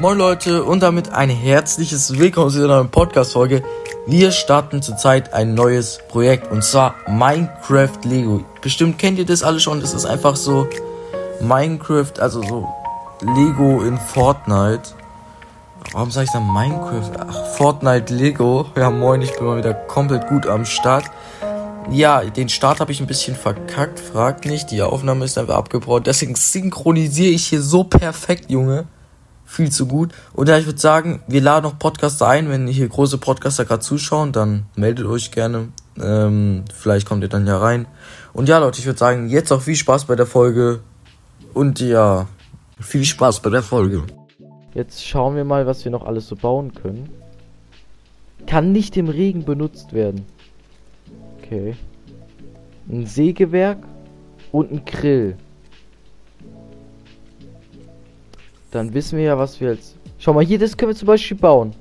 Moin 0.00 0.16
Leute 0.16 0.64
und 0.64 0.82
damit 0.82 1.12
ein 1.12 1.28
herzliches 1.28 2.18
Willkommen 2.18 2.48
zu 2.48 2.56
einer 2.56 2.76
neuen 2.76 2.88
Podcast-Folge. 2.88 3.62
Wir 4.06 4.32
starten 4.32 4.80
zurzeit 4.80 5.34
ein 5.34 5.52
neues 5.52 5.98
Projekt 6.08 6.50
und 6.50 6.64
zwar 6.64 6.94
Minecraft 7.06 7.98
Lego. 8.04 8.42
Bestimmt 8.62 8.98
kennt 8.98 9.18
ihr 9.18 9.26
das 9.26 9.42
alle 9.42 9.60
schon, 9.60 9.82
das 9.82 9.92
ist 9.92 10.06
einfach 10.06 10.36
so 10.36 10.66
Minecraft, 11.42 12.18
also 12.18 12.42
so 12.42 12.66
Lego 13.20 13.82
in 13.82 13.98
Fortnite. 13.98 14.94
Warum 15.92 16.10
sage 16.10 16.24
ich 16.24 16.32
dann 16.32 16.50
Minecraft? 16.50 17.10
Ach, 17.18 17.46
Fortnite 17.58 18.14
Lego. 18.14 18.64
Ja 18.76 18.88
moin, 18.88 19.20
ich 19.20 19.36
bin 19.36 19.44
mal 19.44 19.58
wieder 19.58 19.74
komplett 19.74 20.28
gut 20.28 20.46
am 20.46 20.64
Start. 20.64 21.04
Ja, 21.90 22.24
den 22.24 22.48
Start 22.48 22.80
habe 22.80 22.90
ich 22.90 23.00
ein 23.00 23.06
bisschen 23.06 23.36
verkackt, 23.36 24.00
fragt 24.00 24.46
nicht. 24.46 24.70
Die 24.70 24.80
Aufnahme 24.80 25.26
ist 25.26 25.36
einfach 25.36 25.56
abgebrochen. 25.56 26.04
Deswegen 26.04 26.36
synchronisiere 26.36 27.32
ich 27.32 27.48
hier 27.48 27.60
so 27.60 27.84
perfekt, 27.84 28.50
Junge. 28.50 28.86
Viel 29.50 29.72
zu 29.72 29.86
gut. 29.86 30.12
Und 30.32 30.48
ja, 30.48 30.58
ich 30.58 30.66
würde 30.66 30.78
sagen, 30.78 31.24
wir 31.26 31.40
laden 31.40 31.64
noch 31.64 31.76
Podcaster 31.76 32.28
ein. 32.28 32.48
Wenn 32.48 32.68
hier 32.68 32.86
große 32.86 33.18
Podcaster 33.18 33.64
gerade 33.64 33.80
zuschauen, 33.80 34.30
dann 34.30 34.66
meldet 34.76 35.06
euch 35.06 35.32
gerne. 35.32 35.70
Ähm, 36.00 36.62
vielleicht 36.72 37.08
kommt 37.08 37.24
ihr 37.24 37.28
dann 37.28 37.48
ja 37.48 37.58
rein. 37.58 37.88
Und 38.32 38.48
ja, 38.48 38.58
Leute, 38.58 38.78
ich 38.78 38.86
würde 38.86 39.00
sagen, 39.00 39.28
jetzt 39.28 39.50
auch 39.50 39.60
viel 39.60 39.74
Spaß 39.74 40.04
bei 40.04 40.14
der 40.14 40.26
Folge. 40.26 40.78
Und 41.52 41.80
ja, 41.80 42.28
viel 42.78 43.04
Spaß 43.04 43.40
bei 43.40 43.50
der 43.50 43.64
Folge. 43.64 44.04
Jetzt 44.72 45.04
schauen 45.04 45.34
wir 45.34 45.44
mal, 45.44 45.66
was 45.66 45.84
wir 45.84 45.90
noch 45.90 46.06
alles 46.06 46.28
so 46.28 46.36
bauen 46.36 46.72
können. 46.72 47.08
Kann 48.46 48.70
nicht 48.70 48.96
im 48.96 49.08
Regen 49.08 49.44
benutzt 49.44 49.92
werden. 49.92 50.26
Okay. 51.38 51.74
Ein 52.88 53.04
Sägewerk 53.04 53.78
und 54.52 54.70
ein 54.70 54.84
Grill. 54.84 55.36
Dann 58.70 58.94
wissen 58.94 59.18
wir 59.18 59.24
ja, 59.24 59.38
was 59.38 59.60
wir 59.60 59.72
jetzt... 59.72 59.96
Schau 60.18 60.32
mal, 60.32 60.44
hier, 60.44 60.58
das 60.58 60.76
können 60.76 60.92
wir 60.92 60.96
zum 60.96 61.06
Beispiel 61.06 61.36
bauen. 61.36 61.74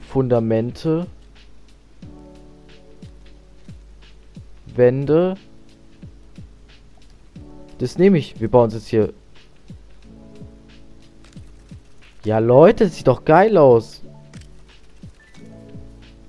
Fundamente. 0.00 1.06
Wände. 4.74 5.36
Das 7.78 7.96
nehme 7.96 8.18
ich. 8.18 8.40
Wir 8.40 8.50
bauen 8.50 8.68
es 8.68 8.74
jetzt 8.74 8.88
hier. 8.88 9.12
Ja, 12.24 12.38
Leute, 12.38 12.84
das 12.84 12.96
sieht 12.96 13.06
doch 13.06 13.24
geil 13.24 13.56
aus. 13.56 14.02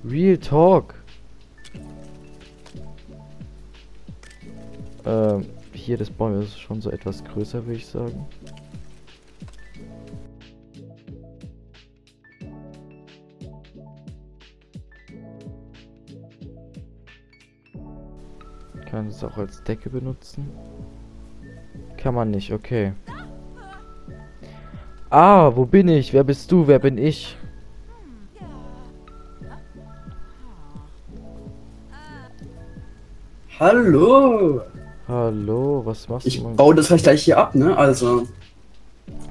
Real 0.04 0.38
Talk. 0.38 1.01
Ähm, 5.04 5.46
hier 5.72 5.96
das 5.96 6.10
Baum 6.10 6.40
ist 6.40 6.58
schon 6.60 6.80
so 6.80 6.90
etwas 6.90 7.24
größer, 7.24 7.64
würde 7.66 7.78
ich 7.78 7.86
sagen. 7.86 8.26
Kann 18.88 19.08
es 19.08 19.24
auch 19.24 19.36
als 19.38 19.62
Decke 19.64 19.90
benutzen. 19.90 20.50
Kann 21.96 22.14
man 22.14 22.30
nicht, 22.30 22.52
okay. 22.52 22.92
Ah, 25.08 25.50
wo 25.54 25.66
bin 25.66 25.88
ich? 25.88 26.12
Wer 26.12 26.24
bist 26.24 26.50
du? 26.52 26.66
Wer 26.66 26.78
bin 26.78 26.98
ich? 26.98 27.36
Hallo! 33.58 34.62
Hallo, 35.12 35.82
was 35.84 36.08
machst 36.08 36.26
Ich 36.26 36.38
du? 36.38 36.44
mein 36.44 36.56
baue 36.56 36.74
das 36.74 36.90
halt 36.90 37.02
gleich 37.02 37.22
hier 37.24 37.36
ab, 37.36 37.54
ne? 37.54 37.76
Also. 37.76 38.26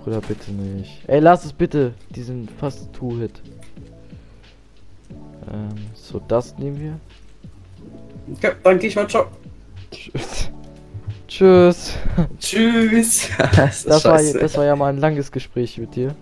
Bruder, 0.03 0.21
bitte 0.21 0.51
nicht. 0.51 1.01
Ey, 1.07 1.19
lass 1.19 1.43
es 1.43 1.53
bitte. 1.53 1.95
Die 2.11 2.21
sind 2.21 2.51
fast 2.59 2.93
Two-Hit. 2.93 3.41
Ähm, 5.52 5.70
so, 5.95 6.21
das 6.27 6.55
nehmen 6.59 6.80
wir. 6.80 6.99
Okay, 8.36 8.52
dann 8.64 8.77
geh 8.77 8.87
ich 8.87 8.95
mal. 8.95 9.08
Ciao. 9.08 9.25
Tschüss. 9.91 10.52
Tschüss. 11.27 11.93
Tschüss. 12.39 13.30
das, 13.55 13.83
Das 13.83 14.05
war, 14.05 14.21
das 14.21 14.58
war 14.58 14.65
ja 14.65 14.75
mal 14.75 14.93
ein 14.93 14.99
langes 14.99 15.31
Gespräch 15.31 15.80
mit 15.80 15.95
dir. 15.95 16.14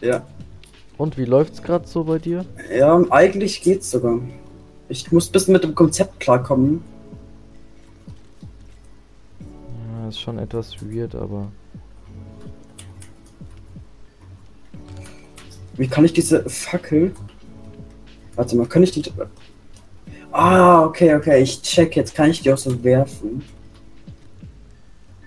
Ja. 0.00 0.24
Und 0.96 1.18
wie 1.18 1.24
läuft's 1.24 1.64
gerade 1.64 1.88
so 1.88 2.04
bei 2.04 2.20
dir? 2.20 2.44
Ja, 2.72 3.02
eigentlich 3.10 3.60
geht's 3.60 3.90
sogar. 3.90 4.20
Ich 4.88 5.10
muss 5.10 5.28
ein 5.28 5.32
bisschen 5.32 5.52
mit 5.52 5.64
dem 5.64 5.74
Konzept 5.74 6.20
klarkommen. 6.20 6.84
Ist 10.08 10.20
schon 10.20 10.38
etwas 10.38 10.74
weird, 10.80 11.14
aber. 11.14 11.52
Wie 15.76 15.86
kann 15.86 16.04
ich 16.04 16.14
diese 16.14 16.48
Fackel. 16.48 17.14
Warte 18.34 18.56
mal, 18.56 18.66
kann 18.66 18.82
ich 18.82 18.92
die. 18.92 19.02
Ah, 20.32 20.82
okay, 20.84 21.14
okay, 21.14 21.42
ich 21.42 21.60
check. 21.60 21.94
Jetzt 21.94 22.14
kann 22.14 22.30
ich 22.30 22.40
die 22.40 22.50
auch 22.50 22.56
so 22.56 22.82
werfen. 22.82 23.44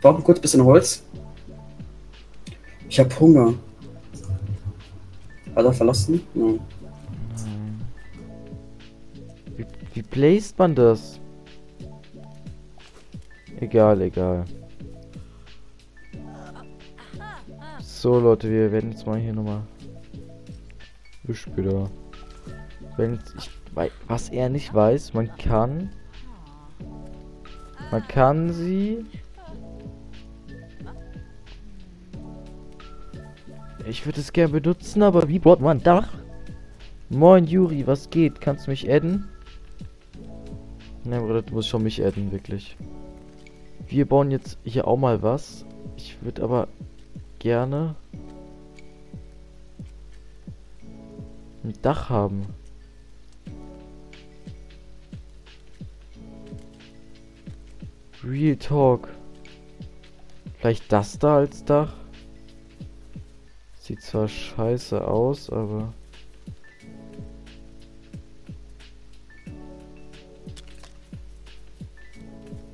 Brauchen 0.01 0.23
kurz 0.23 0.39
ein 0.39 0.41
bisschen 0.41 0.65
Holz. 0.65 1.03
Ich 2.89 2.99
hab 2.99 3.19
Hunger. 3.19 3.53
Hat 5.55 5.65
er 5.65 5.73
verlassen? 5.73 6.21
Nein. 6.33 6.59
Wie, 9.55 9.65
wie 9.93 10.01
placed 10.01 10.57
man 10.57 10.73
das? 10.73 11.19
Egal, 13.59 14.01
egal. 14.01 14.43
So, 18.01 18.19
Leute, 18.19 18.49
wir 18.49 18.71
werden 18.71 18.89
jetzt 18.89 19.05
mal 19.05 19.19
hier 19.19 19.31
nochmal. 19.31 19.61
Bis 21.21 21.37
später. 21.37 21.87
Wenn 22.97 23.19
ich, 23.37 23.51
was 24.07 24.29
er 24.29 24.49
nicht 24.49 24.73
weiß, 24.73 25.13
man 25.13 25.29
kann. 25.37 25.91
Man 27.91 28.01
kann 28.07 28.51
sie. 28.53 29.05
Ich 33.85 34.03
würde 34.07 34.19
es 34.19 34.33
gerne 34.33 34.59
benutzen, 34.59 35.03
aber 35.03 35.27
wie 35.27 35.37
baut 35.37 35.61
man 35.61 35.83
Dach? 35.83 36.09
Moin 37.09 37.45
Juri, 37.45 37.85
was 37.85 38.09
geht? 38.09 38.41
Kannst 38.41 38.65
du 38.65 38.71
mich 38.71 38.91
adden? 38.91 39.29
Ne, 41.03 41.19
Bruder, 41.19 41.43
du 41.43 41.53
musst 41.53 41.69
schon 41.69 41.83
mich 41.83 42.03
adden, 42.03 42.31
wirklich. 42.31 42.75
Wir 43.85 44.07
bauen 44.07 44.31
jetzt 44.31 44.57
hier 44.63 44.87
auch 44.87 44.97
mal 44.97 45.21
was. 45.21 45.67
Ich 45.97 46.17
würde 46.23 46.41
aber 46.41 46.67
gerne 47.41 47.95
ein 51.63 51.73
Dach 51.81 52.09
haben. 52.09 52.45
Real 58.23 58.55
Talk. 58.57 59.09
Vielleicht 60.59 60.91
das 60.91 61.17
da 61.17 61.37
als 61.37 61.65
Dach? 61.65 61.95
Sieht 63.79 64.01
zwar 64.01 64.27
scheiße 64.27 65.03
aus, 65.03 65.49
aber... 65.49 65.91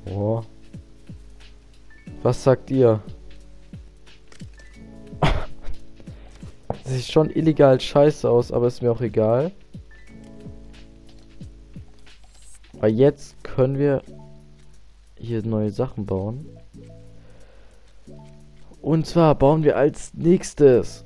Oh. 0.04 0.42
Was 2.22 2.44
sagt 2.44 2.70
ihr? 2.70 3.02
Das 6.88 6.96
sieht 6.96 7.12
schon 7.12 7.28
illegal 7.28 7.78
scheiße 7.78 8.30
aus, 8.30 8.50
aber 8.50 8.66
ist 8.66 8.80
mir 8.80 8.90
auch 8.90 9.02
egal. 9.02 9.52
Weil 12.72 12.94
jetzt 12.94 13.44
können 13.44 13.76
wir 13.76 14.00
hier 15.18 15.44
neue 15.44 15.70
Sachen 15.70 16.06
bauen. 16.06 16.46
Und 18.80 19.06
zwar 19.06 19.34
bauen 19.34 19.64
wir 19.64 19.76
als 19.76 20.14
nächstes. 20.14 21.04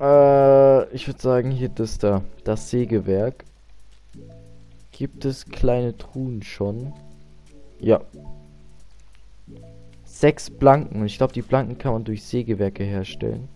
Äh, 0.00 0.88
ich 0.94 1.08
würde 1.08 1.20
sagen, 1.20 1.50
hier 1.50 1.70
das 1.70 1.98
da. 1.98 2.22
Das 2.44 2.70
Sägewerk. 2.70 3.44
Gibt 4.92 5.24
es 5.24 5.44
kleine 5.44 5.98
Truhen 5.98 6.40
schon? 6.44 6.92
Ja. 7.80 8.00
Sechs 10.04 10.50
Blanken. 10.50 11.04
Ich 11.04 11.16
glaube, 11.18 11.32
die 11.32 11.42
Blanken 11.42 11.78
kann 11.78 11.94
man 11.94 12.04
durch 12.04 12.22
Sägewerke 12.22 12.84
herstellen. 12.84 13.48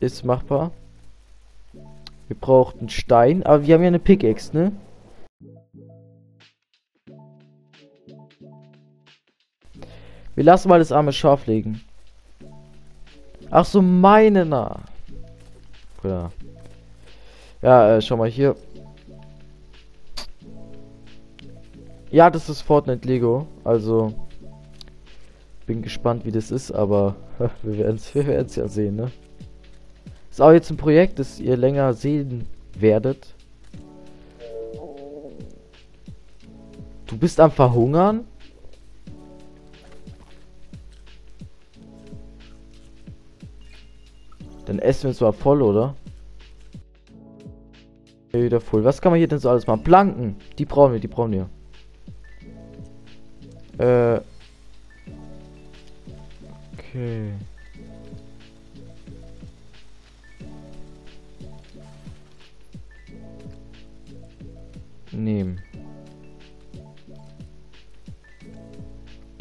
Ist 0.00 0.24
machbar. 0.24 0.72
Wir 2.26 2.36
brauchen 2.36 2.88
Stein. 2.88 3.42
Aber 3.44 3.66
wir 3.66 3.74
haben 3.74 3.82
ja 3.82 3.88
eine 3.88 3.98
Pickaxe, 3.98 4.56
ne? 4.56 4.72
Wir 10.34 10.44
lassen 10.44 10.68
mal 10.68 10.78
das 10.78 10.90
arme 10.90 11.12
Schaf 11.12 11.46
legen. 11.46 11.82
Ach 13.50 13.64
so, 13.64 13.82
meine 13.82 14.46
na. 14.46 14.80
Ja. 16.02 16.30
Ja, 17.62 17.96
äh, 17.96 18.00
schau 18.00 18.16
mal 18.16 18.30
hier. 18.30 18.56
Ja, 22.10 22.30
das 22.30 22.48
ist 22.48 22.62
Fortnite 22.62 23.06
Lego. 23.06 23.46
Also, 23.64 24.14
bin 25.66 25.82
gespannt, 25.82 26.24
wie 26.24 26.32
das 26.32 26.50
ist, 26.50 26.72
aber 26.72 27.16
wir 27.62 27.76
werden 27.76 27.96
es 27.96 28.56
ja 28.56 28.66
sehen, 28.66 28.96
ne? 28.96 29.10
Ist 30.30 30.40
auch 30.40 30.52
jetzt 30.52 30.70
ein 30.70 30.76
Projekt, 30.76 31.18
das 31.18 31.40
ihr 31.40 31.56
länger 31.56 31.92
sehen 31.92 32.46
werdet. 32.78 33.34
Du 37.06 37.18
bist 37.18 37.40
am 37.40 37.50
Verhungern? 37.50 38.24
Dann 44.66 44.78
essen 44.78 45.08
wir 45.08 45.14
zwar 45.14 45.32
voll, 45.32 45.62
oder? 45.62 45.96
Wieder 48.30 48.60
voll. 48.60 48.84
Was 48.84 49.02
kann 49.02 49.10
man 49.10 49.18
hier 49.18 49.26
denn 49.26 49.40
so 49.40 49.50
alles 49.50 49.66
machen? 49.66 49.82
Planken. 49.82 50.36
Die 50.56 50.64
brauchen 50.64 50.92
wir, 50.92 51.00
die 51.00 51.08
brauchen 51.08 51.32
wir. 51.32 51.48
Äh. 53.84 54.20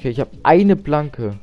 Okay, 0.09 0.13
ich 0.13 0.19
habe 0.19 0.31
eine 0.41 0.75
Blanke. 0.75 1.35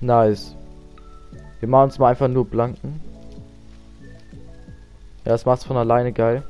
Nice. 0.00 0.54
Wir 1.58 1.68
machen 1.68 1.84
uns 1.84 1.98
mal 1.98 2.10
einfach 2.10 2.28
nur 2.28 2.46
Blanken. 2.46 3.00
Ja, 5.24 5.32
das 5.32 5.44
macht's 5.44 5.64
von 5.64 5.76
alleine 5.76 6.12
geil. 6.12 6.44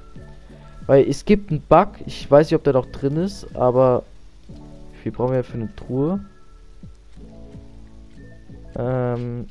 Weil 0.87 1.09
es 1.09 1.25
gibt 1.25 1.50
einen 1.50 1.62
Bug, 1.62 1.89
ich 2.05 2.31
weiß 2.31 2.49
nicht, 2.49 2.56
ob 2.56 2.65
der 2.65 2.75
noch 2.75 2.87
drin 2.87 3.17
ist, 3.17 3.56
aber 3.56 4.03
wie 4.49 4.99
viel 5.05 5.12
brauchen 5.12 5.33
wir 5.33 5.44
für 5.44 5.55
eine 5.55 5.75
Truhe? 5.75 6.21
Ähm, 8.77 9.47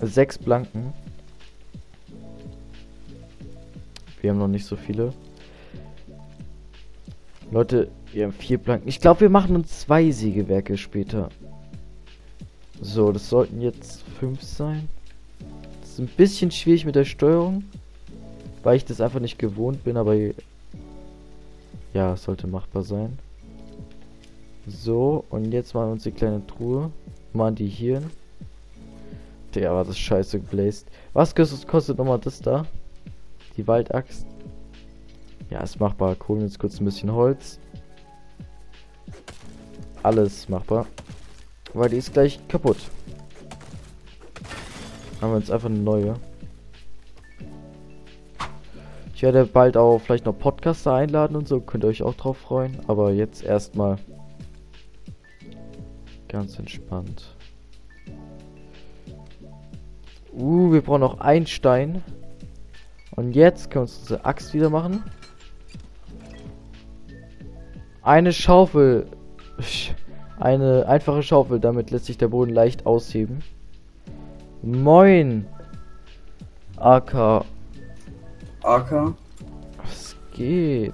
sechs 0.00 0.36
Blanken. 0.36 0.92
Wir 4.20 4.30
haben 4.30 4.38
noch 4.38 4.48
nicht 4.48 4.66
so 4.66 4.74
viele. 4.74 5.12
Leute, 7.50 7.90
wir 8.12 8.24
haben 8.24 8.32
vier 8.32 8.58
Blanken. 8.58 8.88
Ich 8.88 9.00
glaube, 9.00 9.22
wir 9.22 9.28
machen 9.28 9.56
uns 9.56 9.80
zwei 9.80 10.10
Sägewerke 10.12 10.76
später. 10.78 11.30
So, 12.80 13.10
das 13.10 13.28
sollten 13.28 13.60
jetzt 13.60 14.02
fünf 14.20 14.42
sein. 14.42 14.88
Das 15.80 15.90
ist 15.90 15.98
ein 15.98 16.06
bisschen 16.06 16.52
schwierig 16.52 16.84
mit 16.84 16.94
der 16.94 17.04
Steuerung. 17.04 17.64
Weil 18.62 18.76
ich 18.76 18.84
das 18.84 19.00
einfach 19.00 19.20
nicht 19.20 19.38
gewohnt 19.38 19.82
bin, 19.82 19.96
aber 19.96 20.14
ja, 21.92 22.16
sollte 22.16 22.46
machbar 22.46 22.84
sein. 22.84 23.18
So, 24.68 25.24
und 25.30 25.50
jetzt 25.50 25.74
machen 25.74 25.88
wir 25.88 25.92
uns 25.92 26.04
die 26.04 26.12
kleine 26.12 26.46
Truhe. 26.46 26.90
Machen 27.32 27.56
die 27.56 27.66
hier. 27.66 28.02
Der 29.54 29.72
war 29.72 29.84
das 29.84 29.98
scheiße 29.98 30.38
gebläst. 30.38 30.86
Was 31.14 31.34
kostet, 31.34 31.66
kostet 31.66 31.98
nochmal 31.98 32.20
das 32.20 32.40
da? 32.40 32.66
Die 33.56 33.66
Waldaxt. 33.66 34.24
Ja, 35.50 35.60
ist 35.60 35.80
machbar. 35.80 36.16
Holen 36.28 36.42
jetzt 36.42 36.60
kurz 36.60 36.80
ein 36.80 36.84
bisschen 36.84 37.12
Holz. 37.12 37.58
Alles 40.02 40.48
machbar. 40.48 40.86
Weil 41.74 41.90
die 41.90 41.96
ist 41.96 42.12
gleich 42.12 42.40
kaputt. 42.48 42.78
Haben 45.20 45.32
wir 45.32 45.38
jetzt 45.38 45.50
einfach 45.50 45.68
eine 45.68 45.78
neue. 45.78 46.14
Ich 49.14 49.22
werde 49.22 49.44
bald 49.44 49.76
auch 49.76 49.98
vielleicht 50.00 50.24
noch 50.24 50.38
Podcaster 50.38 50.94
einladen 50.94 51.36
und 51.36 51.46
so. 51.46 51.60
Könnt 51.60 51.84
ihr 51.84 51.88
euch 51.88 52.02
auch 52.02 52.14
drauf 52.14 52.38
freuen. 52.38 52.78
Aber 52.86 53.12
jetzt 53.12 53.42
erstmal 53.42 53.98
ganz 56.28 56.58
entspannt. 56.58 57.36
Uh, 60.32 60.72
wir 60.72 60.80
brauchen 60.80 61.00
noch 61.00 61.20
einen 61.20 61.46
Stein. 61.46 62.02
Und 63.16 63.32
jetzt 63.34 63.70
können 63.70 63.86
wir 63.86 63.90
uns 63.90 63.98
unsere 63.98 64.24
Axt 64.24 64.54
wieder 64.54 64.70
machen. 64.70 65.02
Eine 68.10 68.32
Schaufel. 68.32 69.06
Eine 70.40 70.88
einfache 70.88 71.22
Schaufel, 71.22 71.60
damit 71.60 71.92
lässt 71.92 72.06
sich 72.06 72.18
der 72.18 72.26
Boden 72.26 72.52
leicht 72.52 72.84
ausheben. 72.84 73.38
Moin. 74.62 75.46
AK. 76.76 77.44
AK. 78.64 79.14
Was 79.76 80.16
geht? 80.34 80.92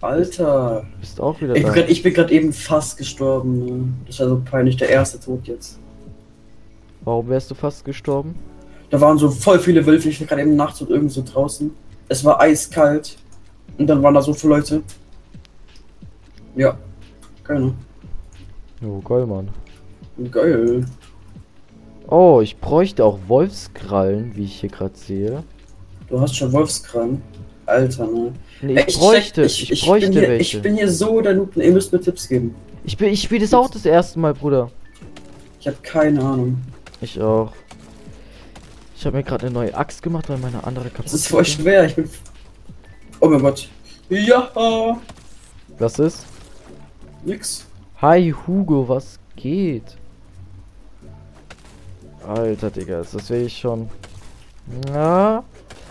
Alter. 0.00 0.84
Du 0.94 1.00
bist 1.00 1.20
auch 1.20 1.40
wieder 1.40 1.56
Ich 1.56 1.62
da. 1.64 1.72
bin 1.72 1.80
grad- 1.82 1.90
ich 1.90 2.02
bin 2.04 2.14
gerade 2.14 2.32
eben 2.32 2.52
fast 2.52 2.98
gestorben. 2.98 3.64
Ne? 3.64 3.92
Das 4.06 4.20
war 4.20 4.28
so 4.28 4.40
peinlich, 4.48 4.76
der 4.76 4.90
erste 4.90 5.18
Tod 5.18 5.44
jetzt. 5.48 5.80
Warum 7.00 7.28
wärst 7.30 7.50
du 7.50 7.56
fast 7.56 7.84
gestorben? 7.84 8.36
Da 8.90 9.00
waren 9.00 9.18
so 9.18 9.28
voll 9.28 9.58
viele 9.58 9.84
Wölfe. 9.84 10.08
Ich 10.08 10.20
war 10.20 10.28
gerade 10.28 10.42
eben 10.42 10.54
nachts 10.54 10.80
und 10.82 10.88
irgendwo 10.90 11.10
so 11.14 11.24
draußen. 11.24 11.72
Es 12.08 12.24
war 12.24 12.40
eiskalt. 12.40 13.16
Und 13.76 13.88
dann 13.88 14.00
waren 14.04 14.14
da 14.14 14.22
so 14.22 14.32
viele 14.34 14.54
Leute. 14.54 14.82
Ja. 16.58 16.76
Keine. 17.44 17.72
Oh, 18.84 18.98
geil, 19.00 19.26
Mann. 19.26 19.48
Geil. 20.30 20.84
Oh, 22.08 22.40
ich 22.42 22.58
bräuchte 22.58 23.04
auch 23.04 23.18
Wolfskrallen, 23.28 24.34
wie 24.34 24.44
ich 24.44 24.60
hier 24.60 24.68
gerade 24.68 24.96
sehe. 24.96 25.44
Du 26.08 26.20
hast 26.20 26.36
schon 26.36 26.52
Wolfskram. 26.52 27.22
Alter, 27.66 28.06
ne? 28.06 28.32
Nee, 28.62 28.74
Ey, 28.76 28.84
ich 28.88 28.98
bräuchte, 28.98 29.42
check- 29.44 29.70
ich, 29.70 29.84
bräuchte 29.84 30.08
bin 30.08 30.18
hier, 30.18 30.28
welche. 30.30 30.56
Ich 30.56 30.62
bin 30.62 30.74
hier 30.76 30.90
so 30.90 31.20
der 31.20 31.34
Noob. 31.34 31.54
Ihr 31.56 31.70
müsst 31.70 31.92
mir 31.92 32.00
Tipps 32.00 32.28
geben. 32.28 32.54
Ich 32.84 32.96
bin, 32.96 33.12
ich 33.12 33.22
spiele 33.22 33.42
das 33.42 33.52
auch 33.54 33.70
das 33.70 33.84
erste 33.84 34.18
Mal, 34.18 34.34
Bruder. 34.34 34.70
Ich 35.60 35.66
habe 35.68 35.76
keine 35.82 36.20
Ahnung. 36.24 36.58
Ich 37.02 37.20
auch. 37.20 37.52
Ich 38.96 39.04
habe 39.06 39.18
mir 39.18 39.22
gerade 39.22 39.46
eine 39.46 39.54
neue 39.54 39.74
Axt 39.76 40.02
gemacht, 40.02 40.28
weil 40.28 40.38
meine 40.38 40.64
andere 40.64 40.88
kaputt 40.88 41.04
Das 41.04 41.14
ist 41.14 41.28
voll 41.28 41.44
schwer. 41.44 41.84
Ich 41.84 41.94
bin. 41.94 42.08
Oh 43.20 43.28
mein 43.28 43.40
Gott. 43.42 43.68
Ja. 44.08 44.98
Was 45.78 45.98
ist? 46.00 46.24
Nix. 47.28 47.66
Hi 48.00 48.32
Hugo, 48.46 48.88
was 48.88 49.18
geht? 49.36 49.96
Alter, 52.26 52.70
Digga, 52.70 53.00
ist 53.00 53.14
das 53.14 53.28
will 53.28 53.42
ich 53.46 53.58
schon. 53.58 53.90
Ja. 54.88 55.44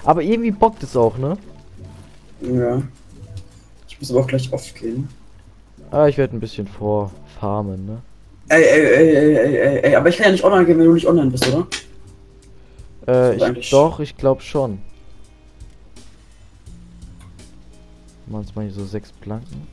Aber 0.03 0.23
irgendwie 0.23 0.49
bockt 0.49 0.81
es 0.81 0.95
auch, 0.95 1.15
ne? 1.19 1.37
Ja. 2.41 2.81
Ich 3.87 3.99
muss 3.99 4.09
aber 4.11 4.21
auch 4.21 4.27
gleich 4.27 4.51
off 4.51 4.73
gehen. 4.73 5.07
Ah, 5.91 6.07
ich 6.07 6.17
werde 6.17 6.35
ein 6.35 6.39
bisschen 6.39 6.67
vorfarmen, 6.67 7.85
ne? 7.85 8.01
Ey, 8.49 8.63
ey, 8.63 8.85
ey, 8.85 9.15
ey, 9.15 9.35
ey, 9.35 9.55
ey, 9.57 9.79
ey, 9.83 9.95
aber 9.95 10.09
ich 10.09 10.17
kann 10.17 10.25
ja 10.27 10.31
nicht 10.31 10.43
online 10.43 10.65
gehen, 10.65 10.79
wenn 10.79 10.85
du 10.85 10.93
nicht 10.93 11.07
online 11.07 11.29
bist, 11.29 11.47
oder? 11.47 11.67
Äh, 13.07 13.35
ich, 13.35 13.43
eigentlich- 13.43 13.69
doch, 13.69 13.99
ich 13.99 14.17
glaube 14.17 14.41
schon. 14.41 14.79
Machen 18.25 18.39
uns 18.41 18.55
mal 18.55 18.63
hier 18.63 18.73
so 18.73 18.85
sechs 18.85 19.11
Planken. 19.11 19.67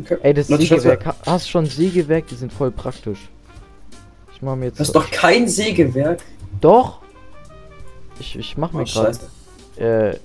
Okay. 0.00 0.18
Ey, 0.22 0.34
das 0.34 0.50
ich 0.50 0.68
Sägewerk, 0.68 1.06
ha- 1.06 1.16
hast 1.24 1.48
schon 1.48 1.66
Sägewerk, 1.66 2.26
die 2.28 2.34
sind 2.34 2.52
voll 2.52 2.70
praktisch. 2.70 3.28
Ich 4.34 4.42
mache 4.42 4.56
mir 4.56 4.66
jetzt. 4.66 4.80
Das 4.80 4.88
ist 4.88 4.94
doch 4.96 5.10
kein 5.10 5.48
Sägewerk. 5.48 6.20
Doch! 6.60 7.00
Ich, 8.18 8.36
ich 8.38 8.56
mach 8.56 8.72
mir 8.72 8.82
Oh, 8.82 8.84
gerade. 8.84 9.18
Äh. 9.76 10.18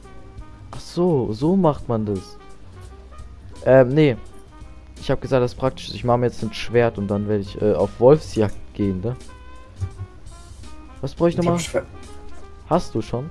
Ach 0.71 0.79
so, 0.79 1.31
so 1.33 1.55
macht 1.55 1.87
man 1.89 2.05
das. 2.05 2.37
Ähm, 3.65 3.89
nee. 3.89 4.17
Ich 4.99 5.09
habe 5.11 5.19
gesagt, 5.19 5.43
das 5.43 5.51
ist 5.53 5.57
praktisch. 5.57 5.89
Ich 5.93 6.03
mache 6.03 6.17
mir 6.19 6.27
jetzt 6.27 6.41
ein 6.43 6.53
Schwert 6.53 6.97
und 6.97 7.07
dann 7.07 7.27
werde 7.27 7.41
ich 7.41 7.61
äh, 7.61 7.73
auf 7.73 7.89
Wolfsjagd 7.99 8.55
gehen, 8.73 9.01
ne? 9.01 9.15
Was 11.01 11.13
brauche 11.15 11.29
ich 11.29 11.37
Ich 11.37 11.43
nochmal? 11.43 11.59
Hast 12.69 12.93
du 12.95 13.01
schon? 13.01 13.29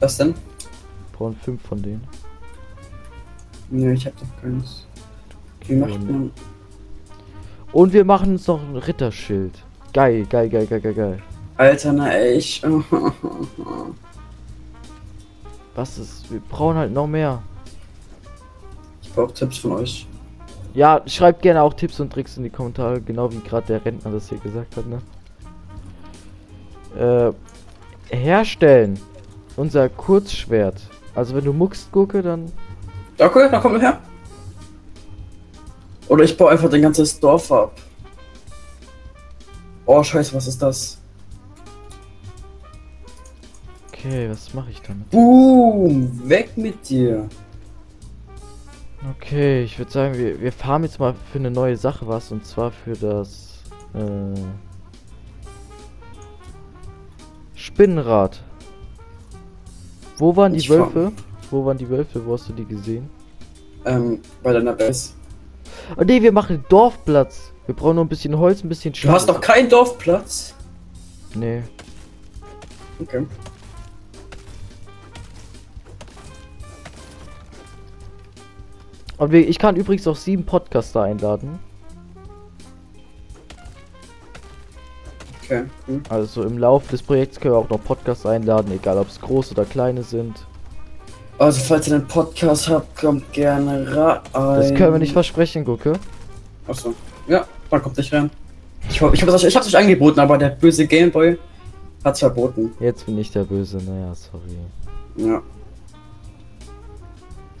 Was 0.00 0.16
denn? 0.16 0.34
Brauchen 1.12 1.36
fünf 1.42 1.62
von 1.62 1.80
denen. 1.82 2.02
Nee, 3.70 3.92
ich 3.92 4.06
hab 4.06 4.16
doch 4.16 4.26
keins. 4.40 4.86
Wie 5.68 5.76
macht 5.76 6.02
man. 6.02 6.32
Und 7.72 7.92
wir 7.92 8.04
machen 8.04 8.32
uns 8.32 8.46
noch 8.46 8.60
ein 8.62 8.76
Ritterschild. 8.76 9.52
Geil, 9.92 10.26
geil, 10.28 10.48
geil, 10.48 10.66
geil, 10.66 10.80
geil, 10.80 10.94
geil. 10.94 11.18
Alter, 11.56 11.92
na 11.92 12.18
ich. 12.20 12.62
Was 15.74 15.98
ist? 15.98 16.30
Wir 16.32 16.40
brauchen 16.40 16.76
halt 16.76 16.92
noch 16.92 17.06
mehr. 17.06 17.42
Ich 19.02 19.12
brauch 19.12 19.30
Tipps 19.32 19.58
von 19.58 19.72
euch. 19.72 20.06
Ja, 20.74 21.02
schreibt 21.06 21.42
gerne 21.42 21.62
auch 21.62 21.74
Tipps 21.74 22.00
und 22.00 22.12
Tricks 22.12 22.36
in 22.36 22.44
die 22.44 22.50
Kommentare, 22.50 23.00
genau 23.00 23.32
wie 23.32 23.40
gerade 23.40 23.66
der 23.66 23.84
Rentner 23.84 24.12
das 24.12 24.28
hier 24.28 24.38
gesagt 24.38 24.76
hat, 24.76 24.84
ne? 24.86 24.98
Äh, 26.96 28.16
herstellen. 28.16 28.98
Unser 29.56 29.88
Kurzschwert. 29.88 30.80
Also 31.14 31.34
wenn 31.34 31.44
du 31.44 31.52
muckst, 31.52 31.90
Gurke, 31.90 32.22
dann. 32.22 32.46
Okay, 33.18 33.48
dann 33.50 33.60
komm 33.60 33.80
her. 33.80 33.98
Oder 36.08 36.24
ich 36.24 36.36
baue 36.36 36.50
einfach 36.50 36.70
dein 36.70 36.82
ganzes 36.82 37.18
Dorf 37.20 37.50
ab. 37.52 37.72
Oh, 39.86 40.02
scheiße, 40.02 40.34
was 40.34 40.46
ist 40.46 40.60
das? 40.60 40.98
Okay, 43.88 44.28
was 44.30 44.52
mache 44.54 44.70
ich 44.70 44.80
damit? 44.82 45.10
Boom! 45.10 46.28
Weg 46.28 46.56
mit 46.56 46.88
dir! 46.88 47.28
Okay, 49.16 49.62
ich 49.62 49.78
würde 49.78 49.90
sagen, 49.90 50.18
wir, 50.18 50.40
wir 50.40 50.52
farmen 50.52 50.84
jetzt 50.88 50.98
mal 50.98 51.14
für 51.32 51.38
eine 51.38 51.50
neue 51.50 51.76
Sache 51.76 52.06
was 52.08 52.32
und 52.32 52.44
zwar 52.44 52.70
für 52.72 52.94
das 52.94 53.62
äh, 53.94 54.40
Spinnenrad. 57.54 58.42
Wo 60.16 60.34
waren 60.36 60.52
die 60.52 60.58
Ich. 60.58 60.68
Wölfe? 60.68 61.12
Wo 61.50 61.64
waren 61.64 61.78
die 61.78 61.88
Wölfe? 61.88 62.24
Wo 62.26 62.34
hast 62.34 62.48
du 62.48 62.52
die 62.52 62.64
gesehen? 62.64 63.08
Ähm, 63.84 64.20
bei 64.42 64.52
deiner 64.52 64.72
Base. 64.72 65.12
Oh 65.96 66.04
ne, 66.04 66.22
wir 66.22 66.32
machen 66.32 66.64
Dorfplatz. 66.68 67.52
Wir 67.66 67.74
brauchen 67.74 67.96
nur 67.96 68.04
ein 68.04 68.08
bisschen 68.08 68.38
Holz, 68.38 68.62
ein 68.64 68.68
bisschen 68.68 68.94
Du 68.94 69.10
hast 69.10 69.28
doch 69.28 69.40
keinen 69.40 69.68
Dorfplatz. 69.68 70.54
Nee. 71.34 71.62
Okay. 73.00 73.26
Und 79.18 79.34
ich 79.34 79.58
kann 79.58 79.76
übrigens 79.76 80.06
auch 80.06 80.16
sieben 80.16 80.44
Podcaster 80.44 81.02
einladen. 81.02 81.58
Okay, 85.42 85.64
cool. 85.88 86.02
Also 86.08 86.42
im 86.44 86.58
Laufe 86.58 86.90
des 86.90 87.02
Projekts 87.02 87.40
können 87.40 87.54
wir 87.54 87.58
auch 87.58 87.68
noch 87.68 87.82
Podcasts 87.82 88.26
einladen, 88.26 88.70
egal 88.72 88.98
ob 88.98 89.08
es 89.08 89.20
große 89.20 89.54
oder 89.54 89.64
kleine 89.64 90.02
sind. 90.02 90.46
Also, 91.38 91.60
falls 91.62 91.86
ihr 91.88 91.94
einen 91.94 92.06
Podcast 92.08 92.68
habt, 92.68 92.96
kommt 92.96 93.32
gerne 93.32 93.86
rein. 93.96 94.20
Das 94.32 94.74
können 94.74 94.92
wir 94.94 94.98
nicht 94.98 95.12
versprechen, 95.12 95.64
Gucke. 95.64 95.92
Achso. 96.66 96.94
Ja, 97.28 97.46
dann 97.70 97.82
kommt 97.82 97.96
nicht 97.96 98.12
rein. 98.12 98.30
Ich, 98.90 99.00
hab- 99.00 99.14
ich, 99.14 99.22
hab 99.22 99.28
das, 99.28 99.44
ich 99.44 99.54
hab's 99.54 99.66
euch 99.68 99.76
angeboten, 99.76 100.18
aber 100.20 100.36
der 100.38 100.50
böse 100.50 100.86
Gameboy 100.86 101.38
hat's 102.04 102.20
verboten. 102.20 102.72
Jetzt 102.80 103.06
bin 103.06 103.18
ich 103.18 103.30
der 103.30 103.44
Böse, 103.44 103.76
naja, 103.78 104.12
sorry. 104.14 105.28
Ja. 105.30 105.42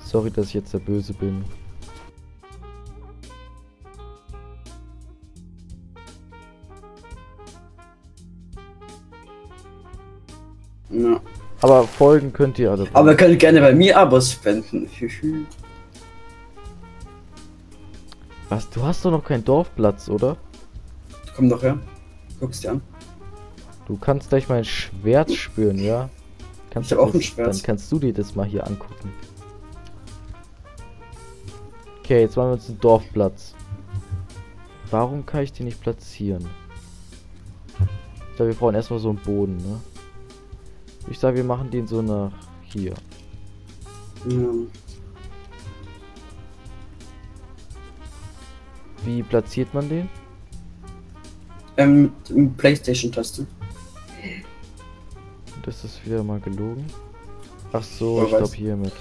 Sorry, 0.04 0.30
dass 0.30 0.46
ich 0.46 0.54
jetzt 0.54 0.72
der 0.74 0.78
Böse 0.78 1.12
bin. 1.12 1.44
Aber 11.60 11.84
folgen 11.84 12.32
könnt 12.32 12.58
ihr 12.58 12.70
alle. 12.70 12.86
Aber 12.92 13.10
ihr 13.10 13.16
könnt 13.16 13.38
gerne 13.38 13.60
bei 13.60 13.74
mir 13.74 13.98
Abos 13.98 14.32
spenden. 14.32 14.88
Was? 18.48 18.70
Du 18.70 18.82
hast 18.82 19.04
doch 19.04 19.10
noch 19.10 19.24
keinen 19.24 19.44
Dorfplatz, 19.44 20.08
oder? 20.08 20.36
Komm 21.36 21.50
doch 21.50 21.62
her. 21.62 21.78
Guck's 22.40 22.60
dir 22.60 22.70
an. 22.72 22.80
Du 23.86 23.96
kannst 23.96 24.28
gleich 24.28 24.48
mein 24.48 24.64
Schwert 24.64 25.32
spüren, 25.32 25.78
ja? 25.78 26.08
Kannst 26.70 26.92
Ich 26.92 26.98
hab 26.98 27.04
auch 27.08 27.14
ein 27.14 27.22
Schwert. 27.22 27.54
Dann 27.54 27.62
kannst 27.62 27.90
du 27.90 27.98
dir 27.98 28.12
das 28.12 28.34
mal 28.34 28.46
hier 28.46 28.66
angucken. 28.66 29.12
Okay, 32.00 32.20
jetzt 32.20 32.36
machen 32.36 32.48
wir 32.48 32.52
uns 32.54 32.68
einen 32.68 32.80
Dorfplatz. 32.80 33.54
Warum 34.90 35.26
kann 35.26 35.42
ich 35.42 35.52
den 35.52 35.66
nicht 35.66 35.80
platzieren? 35.80 36.48
Ich 38.30 38.36
glaube, 38.36 38.52
wir 38.52 38.58
brauchen 38.58 38.74
erstmal 38.74 39.00
so 39.00 39.10
einen 39.10 39.18
Boden, 39.18 39.56
ne? 39.56 39.80
Ich 41.10 41.18
sage, 41.18 41.36
wir 41.38 41.44
machen 41.44 41.70
den 41.70 41.86
so 41.86 42.02
nach 42.02 42.32
hier. 42.64 42.94
Ja. 44.28 44.48
Wie 49.04 49.22
platziert 49.22 49.72
man 49.72 49.88
den? 49.88 50.08
Ähm, 51.76 52.12
mit, 52.28 52.56
Playstation-Taste. 52.56 53.46
Das 55.62 55.84
ist 55.84 56.04
wieder 56.04 56.22
mal 56.24 56.40
gelogen. 56.40 56.84
Ach 57.72 57.82
so, 57.82 58.16
Wer 58.16 58.24
ich 58.24 58.30
glaube 58.30 58.56
hiermit. 58.56 58.92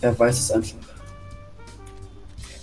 Er 0.00 0.18
weiß 0.18 0.38
es 0.40 0.50
einfach. 0.50 0.78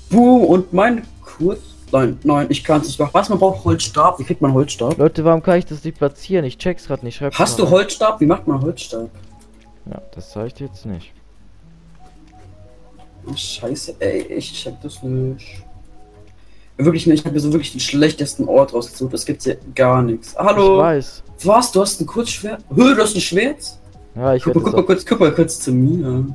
Boom, 0.10 0.43
und 0.46 0.74
mein 0.74 1.08
Kurz. 1.22 1.71
Nein, 1.92 2.18
nein, 2.24 2.48
ich 2.50 2.64
kann 2.64 2.82
es 2.82 2.88
nicht 2.88 3.00
machen. 3.00 3.12
Was? 3.14 3.30
Man 3.30 3.40
braucht 3.40 3.66
Holzstab. 3.66 4.20
Wie 4.20 4.24
kriegt 4.24 4.42
man 4.42 4.54
Holzstab? 4.54 4.98
Leute, 4.98 5.26
warum 5.26 5.44
kann 5.44 5.58
ich 5.58 5.66
das 5.66 5.84
nicht 5.84 5.98
platzieren? 5.98 6.46
Ich 6.46 6.58
check's 6.58 6.88
grad 6.88 7.04
nicht. 7.04 7.18
Schreib's 7.18 7.38
Hast 7.38 7.60
du 7.60 7.70
Holzstab? 7.70 8.22
Wie 8.22 8.26
macht 8.26 8.48
man 8.48 8.62
Holzstab? 8.62 9.10
Ja, 9.86 10.02
das 10.14 10.32
zeige 10.32 10.48
ich 10.48 10.54
dir 10.54 10.68
jetzt 10.68 10.86
nicht. 10.86 11.12
Oh, 13.28 13.36
scheiße, 13.36 13.96
ey, 14.00 14.22
ich 14.24 14.54
check 14.54 14.76
das 14.82 15.04
nicht. 15.04 15.64
Wirklich 16.78 17.06
nicht, 17.06 17.20
ich 17.20 17.26
habe 17.26 17.36
mir 17.36 17.40
so 17.40 17.52
wirklich 17.52 17.72
den 17.72 17.80
schlechtesten 17.80 18.48
Ort 18.48 18.74
rausgesucht. 18.74 19.14
Das 19.14 19.26
gibt's 19.26 19.44
hier 19.46 19.58
gar 19.76 20.02
nichts. 20.02 20.34
Ich 20.34 20.40
Hallo? 20.40 20.80
weiß. 20.80 21.24
Was? 21.44 21.72
Du 21.72 21.82
hast 21.82 22.02
ein 22.02 22.08
Kurzschwert? 22.08 22.64
Hö, 22.74 22.96
du 22.96 23.02
hast 23.02 23.16
ein 23.16 23.22
Schwert? 23.22 23.78
Ja, 24.16 24.34
ich 24.34 24.44
Guck, 24.44 24.54
guck, 24.56 24.74
mal 24.74 24.84
kurz, 24.84 25.06
guck 25.06 25.20
mal 25.20 25.32
kurz 25.32 25.60
zu 25.60 25.72
mir. 25.72 26.26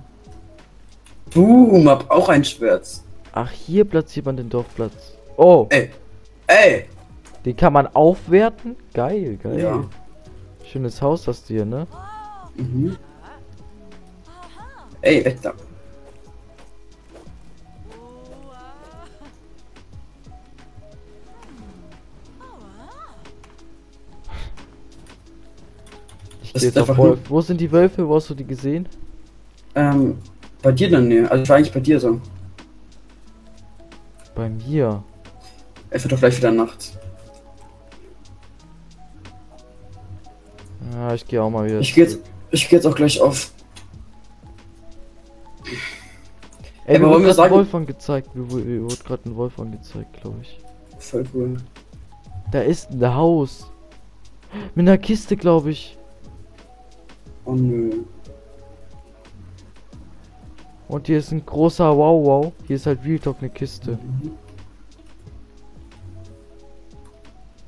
Boom, 1.34 1.88
hab 1.88 2.08
auch 2.10 2.28
ein 2.28 2.44
Schwert. 2.44 2.88
Ach, 3.32 3.50
hier 3.50 3.84
platziert 3.84 4.26
man 4.26 4.36
den 4.36 4.48
Dorfplatz. 4.48 5.15
Oh, 5.36 5.66
Ey, 5.70 5.90
ey. 6.46 6.84
den 7.44 7.56
kann 7.56 7.72
man 7.72 7.86
aufwerten? 7.94 8.76
Geil, 8.94 9.36
geil. 9.42 9.60
Ja. 9.60 9.84
Schönes 10.64 11.00
Haus 11.02 11.28
hast 11.28 11.48
du 11.48 11.54
hier, 11.54 11.64
ne? 11.66 11.86
Mhm. 12.56 12.96
Ey, 15.02 15.24
weg 15.24 15.38
da. 15.42 15.52
Ich 26.42 26.62
jetzt 26.62 26.78
auf 26.78 26.96
Wolf. 26.96 27.18
Wo 27.28 27.40
sind 27.40 27.60
die 27.60 27.70
Wölfe? 27.70 28.06
Wo 28.08 28.16
hast 28.16 28.30
du 28.30 28.34
die 28.34 28.44
gesehen? 28.44 28.88
Ähm, 29.74 30.18
bei 30.62 30.72
dir 30.72 30.90
dann, 30.90 31.08
ne? 31.08 31.30
Also 31.30 31.42
ich 31.42 31.48
war 31.48 31.56
eigentlich 31.56 31.72
bei 31.72 31.80
dir 31.80 32.00
so. 32.00 32.20
Bei 34.34 34.48
mir. 34.48 35.02
Es 35.96 36.04
wird 36.04 36.12
doch 36.12 36.18
gleich 36.18 36.36
wieder 36.36 36.52
Nacht. 36.52 36.98
Ja, 40.92 41.14
ich 41.14 41.26
gehe 41.26 41.42
auch 41.42 41.48
mal 41.48 41.64
wieder. 41.64 41.80
Ich 41.80 41.94
geh 41.94 42.02
jetzt, 42.02 42.18
ich 42.50 42.68
geh 42.68 42.76
jetzt 42.76 42.86
auch 42.86 42.94
gleich 42.94 43.18
auf. 43.18 43.50
Ey, 46.84 46.96
aber 46.96 47.06
mir 47.06 47.12
wollen 47.14 47.24
wurde 47.24 47.34
gerade 47.34 47.42
ein 47.48 47.50
Wolf 47.50 47.74
angezeigt. 47.74 48.36
Mir 48.36 48.50
wurde, 48.50 49.04
gerade 49.04 49.22
ein 49.26 49.36
Wolf 49.36 49.58
angezeigt, 49.58 50.20
glaube 50.20 50.36
ich. 50.42 50.60
Voll 50.98 51.24
cool. 51.32 51.56
Da 52.52 52.60
ist 52.60 52.90
ein 52.90 53.14
Haus. 53.14 53.70
Mit 54.74 54.86
einer 54.86 54.98
Kiste, 54.98 55.34
glaube 55.34 55.70
ich. 55.70 55.96
Oh 57.46 57.54
nö. 57.54 58.04
Und 60.88 61.06
hier 61.06 61.18
ist 61.18 61.32
ein 61.32 61.44
großer 61.44 61.96
Wow 61.96 62.26
Wow. 62.26 62.52
Hier 62.66 62.76
ist 62.76 62.84
halt 62.84 63.02
Real 63.02 63.18
Talk 63.18 63.36
eine 63.40 63.48
Kiste. 63.48 63.98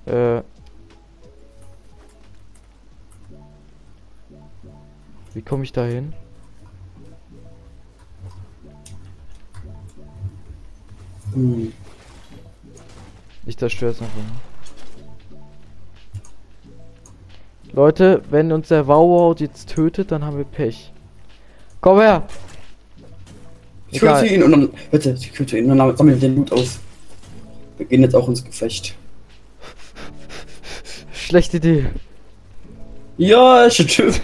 Äh. 0.09 0.43
Wie 5.35 5.43
komme 5.43 5.65
ich 5.65 5.73
da 5.73 5.85
hin? 5.85 6.15
Hm. 11.35 11.73
Ich 13.47 13.57
zerstöre 13.57 13.93
es 13.93 14.01
einfach. 14.01 14.19
Leute, 17.73 18.23
wenn 18.31 18.51
uns 18.51 18.69
der 18.69 18.87
Wow 18.87 19.39
jetzt 19.39 19.69
tötet, 19.69 20.11
dann 20.11 20.25
haben 20.25 20.39
wir 20.39 20.45
Pech. 20.45 20.93
Komm 21.81 22.01
her! 22.01 22.27
Ich 23.91 24.01
töte 24.01 24.27
ihn 24.27 24.43
und 24.43 24.51
dann. 24.53 24.71
Bitte, 24.91 25.11
ich 25.13 25.31
töte 25.33 25.59
ihn 25.59 25.71
und 25.71 25.79
dann 25.79 25.97
sammeln 25.97 26.21
wir 26.21 26.29
den 26.29 26.37
Loot 26.37 26.53
auf. 26.53 26.81
Wir 27.77 27.87
gehen 27.87 28.03
jetzt 28.03 28.17
auch 28.17 28.29
ins 28.29 28.43
Gefecht. 28.43 28.97
Schlechte 31.29 31.59
Idee. 31.59 31.85
Ja, 33.19 33.69
stimmt. 33.71 34.23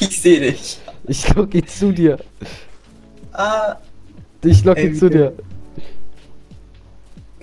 ich 0.00 0.18
sehe 0.18 0.40
dich. 0.40 0.78
Ich 1.06 1.34
locke 1.34 1.58
ihn 1.58 1.66
zu 1.66 1.92
dir. 1.92 2.18
Ah. 3.32 3.76
Ich 4.42 4.64
locke 4.64 4.80
Ey, 4.80 4.86
ihn 4.86 4.94
zu 4.94 5.10
dir. 5.10 5.34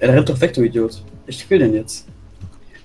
Der 0.02 0.16
rennt 0.16 0.28
doch 0.28 0.42
weg, 0.42 0.56
du 0.56 0.64
Idiot. 0.64 1.04
Ich 1.28 1.48
will 1.52 1.60
den 1.60 1.76
jetzt. 1.76 2.08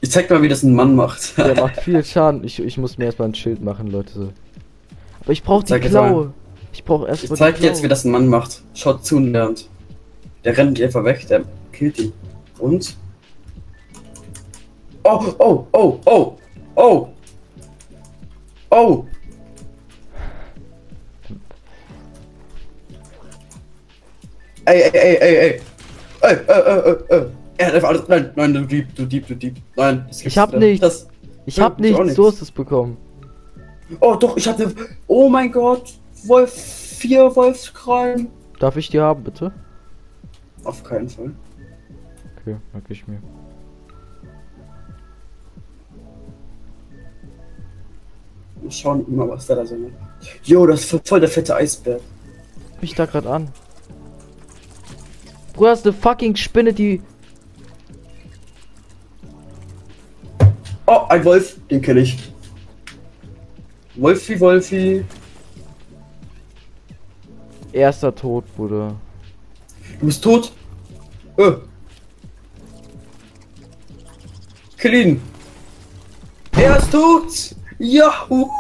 Ich 0.03 0.11
zeig 0.11 0.29
mal, 0.29 0.43
wie 0.43 0.49
das 0.49 0.63
ein 0.63 0.75
Mann 0.75 0.95
macht. 0.95 1.39
Der 1.39 1.55
macht 1.63 1.81
viel 1.81 2.05
Schaden. 2.05 2.45
Ich, 2.45 2.59
ich 2.59 2.77
muss 2.77 2.99
mir 2.99 3.07
erstmal 3.07 3.29
ein 3.29 3.35
Schild 3.35 3.63
machen, 3.63 3.91
Leute. 3.91 4.35
Aber 5.23 5.33
ich 5.33 5.43
brauche 5.43 5.65
die 5.65 5.71
Zeig. 5.71 5.83
Klaue. 5.85 6.35
Ich 6.75 6.85
brauche 6.85 7.05
Ich 7.05 7.23
erstmal 7.23 7.39
zeig 7.39 7.55
die 7.55 7.63
dir 7.63 7.69
jetzt, 7.69 7.83
wie 7.83 7.89
das 7.89 8.05
ein 8.05 8.11
Mann 8.11 8.29
macht. 8.29 8.61
Schaut 8.75 9.07
zu 9.07 9.17
und 9.17 9.33
lernt. 9.33 9.71
Der 10.45 10.55
rennt 10.55 10.79
einfach 10.83 11.05
weg, 11.05 11.27
der 11.29 11.45
killt 11.73 11.99
ihn. 11.99 12.13
Und? 12.59 12.95
Oh, 15.11 15.35
oh, 15.39 15.67
oh, 15.73 16.01
oh, 16.05 16.37
oh. 16.77 17.09
Oh. 18.71 19.07
Ey, 24.67 24.83
ey, 24.83 24.91
ey, 24.93 25.17
ey, 25.17 25.37
ey. 25.37 25.61
Ey, 26.21 26.35
äh, 26.35 26.53
äh, 26.53 26.91
äh, 26.91 27.17
äh. 27.17 27.27
Er 27.57 27.67
hat 27.69 27.75
einfach 27.75 27.89
alles. 27.89 28.07
Nein, 28.09 28.31
nein, 28.37 28.53
du 28.53 28.67
Dieb, 28.67 28.95
du 28.95 29.07
Dieb, 29.07 29.27
du 29.27 29.35
Dieb. 29.35 29.57
Nein, 29.77 30.05
das 30.09 30.19
gibt's 30.19 30.35
Ich 30.35 30.39
hab 30.39 30.53
nichts. 30.55 30.81
Das, 30.83 31.09
Ich 31.47 31.59
hab 31.59 31.81
nichts. 31.81 31.99
nichts. 31.99 32.15
Du 32.17 32.27
hast 32.27 32.43
es 32.43 32.51
bekommen. 32.51 32.99
oh, 34.01 34.15
doch, 34.15 34.37
ich 34.37 34.47
hatte. 34.47 34.75
Oh 35.07 35.31
mein 35.31 35.51
Gott. 35.51 35.95
Wolf. 36.27 36.53
Vier 36.53 37.35
Wolfskrallen. 37.35 38.29
Darf 38.59 38.77
ich 38.77 38.91
die 38.91 39.01
haben, 39.01 39.23
bitte? 39.25 39.53
Auf 40.65 40.83
keinen 40.85 41.09
Fall. 41.09 41.33
Okay, 42.41 42.57
merke 42.73 42.93
ich 42.93 43.07
mir. 43.07 43.21
Wir 48.69 48.73
schauen 48.73 49.05
mal, 49.09 49.27
was 49.27 49.47
da 49.47 49.55
da 49.55 49.65
so 49.65 49.77
ist. 49.77 49.95
Jo, 50.45 50.67
das 50.67 50.93
ist 50.93 51.09
voll 51.09 51.21
der 51.21 51.29
fette 51.31 51.57
Eisberg. 51.57 52.03
Mich 52.83 52.95
da 52.95 53.07
gerade 53.07 53.31
an. 53.31 53.49
Bruder, 55.55 55.71
das 55.71 55.79
ist 55.79 55.87
eine 55.87 55.95
fucking 55.95 56.37
Spinne, 56.37 56.75
die. 56.75 57.01
Oh, 60.85 61.01
ein 61.09 61.25
Wolf, 61.25 61.57
den 61.71 61.81
kenne 61.81 62.01
ich. 62.01 62.19
Wolfi, 63.95 64.39
Wolfi. 64.39 65.03
Erster 67.73 68.15
Tod, 68.15 68.45
Bruder. 68.55 68.95
Du 69.99 70.07
bist 70.07 70.23
tot. 70.23 70.53
Äh. 71.39 71.53
Kill 74.77 74.95
ihn. 74.95 75.23
Er 76.53 76.77
ist 76.77 76.93
tot. 76.93 77.58
Yahoo. 77.79 78.51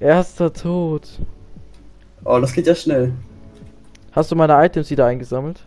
Erster 0.00 0.52
Tod. 0.52 1.08
Oh, 2.24 2.38
das 2.40 2.52
geht 2.52 2.66
ja 2.66 2.74
schnell. 2.74 3.12
Hast 4.12 4.30
du 4.30 4.36
meine 4.36 4.54
Items 4.64 4.90
wieder 4.90 5.06
eingesammelt? 5.06 5.60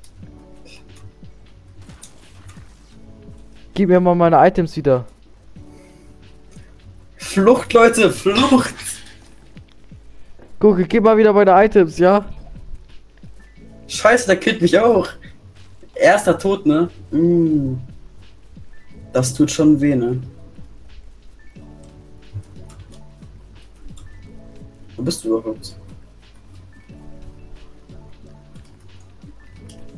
Gib 3.74 3.90
mir 3.90 4.00
mal 4.00 4.16
meine 4.16 4.38
Items 4.46 4.76
wieder. 4.76 5.06
Flucht, 7.18 7.72
Leute, 7.74 8.12
Flucht. 8.12 8.76
Gucke, 10.60 10.86
gib 10.86 11.04
mal 11.04 11.18
wieder 11.18 11.34
meine 11.34 11.52
Items, 11.64 11.98
ja? 11.98 12.26
Scheiße, 13.88 14.28
der 14.28 14.36
killt 14.36 14.62
mich 14.62 14.78
auch. 14.78 15.08
Erster 15.96 16.38
Tod, 16.38 16.66
ne? 16.66 16.90
Mm. 17.12 17.76
Das 19.14 19.34
tut 19.34 19.50
schon 19.52 19.80
weh, 19.80 19.96
ne? 19.96 20.22
Wo 25.02 25.06
bist 25.06 25.26
du 25.26 25.30
überhaupt? 25.40 25.76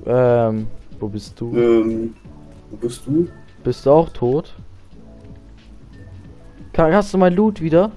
Ähm, 0.05 0.65
wo 0.97 1.09
bist 1.09 1.41
du? 1.41 1.53
Ähm, 1.57 2.15
wo 2.71 2.77
bist 2.77 3.05
du? 3.05 3.27
Bist 3.65 3.85
du 3.85 3.91
auch 3.91 4.07
tot? 4.11 4.55
Ka- 6.71 6.89
Hast 6.93 7.13
du 7.13 7.17
mein 7.17 7.33
Loot 7.33 7.59
wieder? 7.59 7.91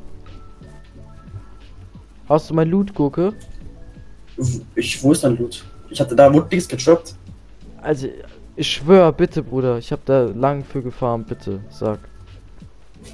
Hast 2.29 2.51
du 2.51 2.55
mein 2.55 2.69
Loot, 2.71 2.93
Gurke? 2.93 3.35
Ich, 4.75 5.01
wo 5.01 5.13
ist 5.13 5.23
dein 5.23 5.37
Loot? 5.39 5.65
Ich 5.91 6.01
hatte 6.01 6.17
da 6.17 6.35
wurde 6.35 6.49
nichts 6.51 6.69
gedroppt. 6.69 7.15
Also, 7.83 8.09
ich 8.57 8.67
schwör, 8.69 9.13
bitte, 9.13 9.45
Bruder. 9.45 9.79
Ich 9.79 9.93
hab 9.93 10.05
da 10.07 10.25
lang 10.25 10.65
für 10.65 10.83
gefarmt, 10.83 11.29
bitte. 11.29 11.61
Sag. 11.71 12.01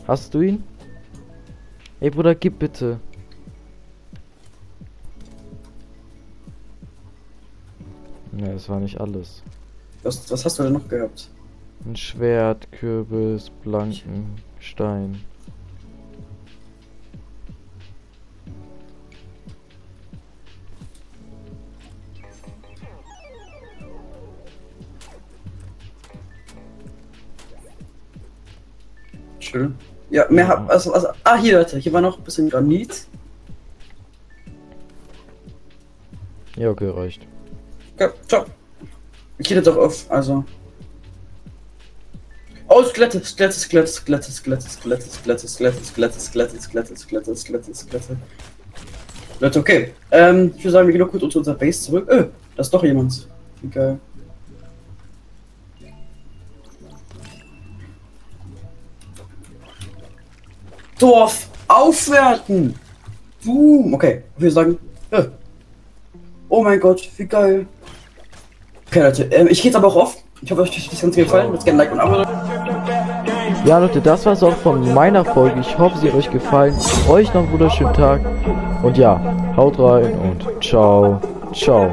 Hast 0.08 0.32
du 0.32 0.40
ihn? 0.40 0.64
Ey, 2.00 2.08
Bruder, 2.08 2.34
gib 2.34 2.58
bitte. 2.58 2.98
Ne, 8.32 8.54
das 8.54 8.68
war 8.68 8.80
nicht 8.80 8.98
alles. 8.98 9.42
Was, 10.02 10.30
was 10.30 10.44
hast 10.44 10.58
du 10.58 10.62
denn 10.64 10.72
noch 10.72 10.88
gehabt? 10.88 11.28
Ein 11.84 11.96
Schwert, 11.96 12.70
Kürbis, 12.72 13.50
blanken 13.62 14.36
Stein. 14.58 15.20
Schön. 29.40 29.74
Ja, 30.08 30.26
mehr 30.30 30.48
hab. 30.48 30.70
Also, 30.70 30.92
also, 30.94 31.08
ah, 31.24 31.36
hier, 31.36 31.58
Leute, 31.58 31.78
hier 31.78 31.92
war 31.92 32.00
noch 32.00 32.16
ein 32.16 32.24
bisschen 32.24 32.48
Granit. 32.48 33.06
Ja, 36.56 36.70
okay, 36.70 36.88
reicht. 36.88 37.26
Okay, 38.02 38.14
ciao. 38.26 38.44
Ich 39.38 39.48
jetzt 39.48 39.68
auch 39.68 39.76
auf, 39.76 40.10
also. 40.10 40.44
Oh, 42.68 42.82
Skelette, 42.84 43.24
Skelette, 43.24 43.54
Skelette, 43.54 43.88
Skelette, 43.88 44.30
Skelette, 44.32 44.68
Skelette, 44.68 45.08
Skelette, 45.08 45.48
Skelette, 45.48 45.80
Skelette, 45.84 46.20
Skelette, 46.20 46.58
Skelette, 46.60 46.96
Skelette, 46.96 47.36
Skelette, 47.36 47.74
Skelette. 47.74 48.16
Leute, 49.38 49.58
okay. 49.60 49.92
Ähm, 50.10 50.52
ich 50.56 50.64
würde 50.64 50.72
sagen, 50.72 50.88
wir 50.88 50.92
gehen 50.92 51.00
noch 51.00 51.10
kurz 51.10 51.32
zu 51.32 51.38
unserer 51.38 51.54
Base 51.54 51.82
zurück. 51.82 52.08
Äh, 52.08 52.26
da 52.56 52.60
ist 52.62 52.74
doch 52.74 52.82
jemand. 52.82 53.28
Geil. 53.70 54.00
Dorf 60.98 61.48
aufwerten! 61.68 62.74
Boom! 63.44 63.94
Okay, 63.94 64.22
würde 64.36 64.50
sagen. 64.52 64.78
Äh. 65.10 65.24
Oh 66.48 66.62
mein 66.62 66.78
Gott, 66.78 67.08
wie 67.16 67.26
geil. 67.26 67.66
Okay, 68.92 69.00
Leute, 69.00 69.22
ähm, 69.30 69.48
ich 69.50 69.62
gehe 69.62 69.70
jetzt 69.70 69.76
aber 69.76 69.88
auch 69.88 69.96
auf. 69.96 70.18
Ich 70.42 70.50
hoffe, 70.50 70.60
euch 70.60 70.78
hat 70.78 70.92
das 70.92 71.00
Ganze 71.00 71.22
gefallen. 71.22 71.50
Jetzt 71.54 71.64
gerne 71.64 71.78
Like 71.78 71.92
und 71.92 72.00
Abo. 72.00 72.22
Ja, 73.64 73.78
Leute, 73.78 74.02
das 74.02 74.26
war's 74.26 74.42
auch 74.42 74.54
von 74.56 74.92
meiner 74.92 75.24
Folge. 75.24 75.60
Ich 75.60 75.78
hoffe, 75.78 75.96
sie 75.96 76.10
hat 76.10 76.14
euch 76.14 76.30
gefallen. 76.30 76.74
Euch 77.08 77.32
noch 77.32 77.40
einen 77.40 77.52
wunderschönen 77.52 77.94
Tag. 77.94 78.20
Und 78.82 78.98
ja, 78.98 79.18
haut 79.56 79.78
rein 79.78 80.12
und 80.18 80.62
ciao, 80.62 81.18
ciao. 81.54 81.88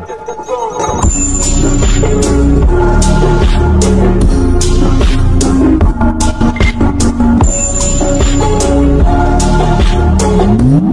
Mm-hmm. 10.49 10.88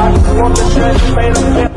What 0.00 0.56
the 0.56 0.64
shit 0.70 1.14
made 1.14 1.69